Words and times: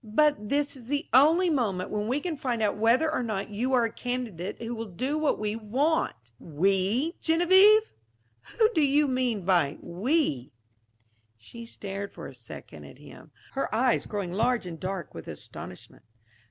"But 0.03 0.49
this 0.49 0.75
is 0.75 0.87
the 0.87 1.07
only 1.13 1.47
moment 1.51 1.91
when 1.91 2.07
we 2.07 2.19
can 2.19 2.35
find 2.35 2.63
out 2.63 2.75
whether 2.75 3.13
or 3.13 3.21
not 3.21 3.51
you 3.51 3.73
are 3.73 3.85
a 3.85 3.91
candidate 3.93 4.59
who 4.59 4.73
will 4.73 4.89
do 4.89 5.15
what 5.15 5.37
we 5.37 5.55
want." 5.55 6.15
"We, 6.39 7.13
Geneviève! 7.21 7.91
Who 8.57 8.67
do 8.73 8.83
you 8.83 9.07
mean 9.07 9.45
by 9.45 9.77
'we'?" 9.79 10.53
She 11.37 11.67
stared 11.67 12.11
for 12.13 12.25
a 12.25 12.33
second 12.33 12.83
at 12.83 12.97
him, 12.97 13.29
her 13.53 13.69
eyes 13.75 14.07
growing 14.07 14.33
large 14.33 14.65
and 14.65 14.79
dark 14.79 15.13
with 15.13 15.27
astonishment. 15.27 16.03